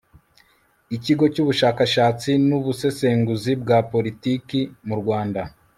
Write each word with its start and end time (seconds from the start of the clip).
ikigo 0.95 1.25
cy'ubushakashatsi 1.33 2.29
n'ubusesenguzi 2.47 3.51
bwa 3.61 3.77
politiki 3.91 4.59
mu 4.87 4.95
rwanda 5.01 5.41